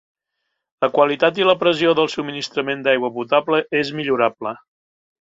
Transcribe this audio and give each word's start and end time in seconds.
La 0.85 0.89
qualitat 0.95 1.37
i 1.41 1.45
la 1.51 1.55
pressió 1.65 1.93
del 2.01 2.11
subministrament 2.15 2.83
d'aigua 2.91 3.15
potable 3.21 3.63
és 3.85 3.97
millorable. 4.01 4.61